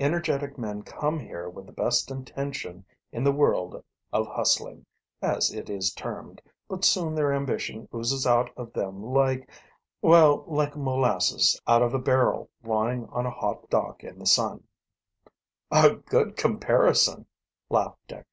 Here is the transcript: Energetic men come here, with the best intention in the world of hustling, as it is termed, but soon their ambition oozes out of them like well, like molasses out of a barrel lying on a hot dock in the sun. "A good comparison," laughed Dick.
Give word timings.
Energetic 0.00 0.56
men 0.56 0.82
come 0.82 1.20
here, 1.20 1.50
with 1.50 1.66
the 1.66 1.72
best 1.72 2.10
intention 2.10 2.82
in 3.12 3.22
the 3.22 3.30
world 3.30 3.84
of 4.10 4.26
hustling, 4.26 4.86
as 5.20 5.52
it 5.52 5.68
is 5.68 5.92
termed, 5.92 6.40
but 6.66 6.82
soon 6.82 7.14
their 7.14 7.30
ambition 7.30 7.86
oozes 7.94 8.26
out 8.26 8.48
of 8.56 8.72
them 8.72 9.02
like 9.04 9.50
well, 10.00 10.44
like 10.46 10.78
molasses 10.78 11.60
out 11.66 11.82
of 11.82 11.92
a 11.92 11.98
barrel 11.98 12.48
lying 12.64 13.04
on 13.10 13.26
a 13.26 13.30
hot 13.30 13.68
dock 13.68 14.02
in 14.02 14.18
the 14.18 14.24
sun. 14.24 14.64
"A 15.70 15.96
good 15.96 16.38
comparison," 16.38 17.26
laughed 17.68 18.00
Dick. 18.08 18.24